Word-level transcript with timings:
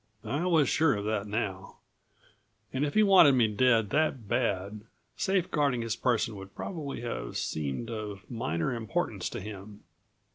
I 0.25 0.45
was 0.47 0.67
sure 0.67 0.95
of 0.95 1.05
that 1.05 1.27
now. 1.27 1.75
And 2.73 2.83
if 2.83 2.95
he 2.95 3.03
wanted 3.03 3.33
me 3.33 3.47
dead 3.47 3.91
that 3.91 4.27
bad, 4.27 4.81
safe 5.15 5.51
guarding 5.51 5.83
his 5.83 5.95
person 5.95 6.35
would 6.37 6.55
probably 6.55 7.01
have 7.01 7.37
seemed 7.37 7.91
of 7.91 8.27
minor 8.27 8.73
importance 8.73 9.29
to 9.29 9.39
him. 9.39 9.81